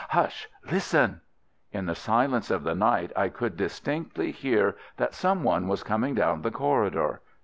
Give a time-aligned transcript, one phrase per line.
[0.09, 0.49] "Hush!
[0.71, 1.21] Listen!"
[1.71, 6.41] In the silence of the night I could distinctly hear that someone was coming down
[6.41, 7.21] the corridor.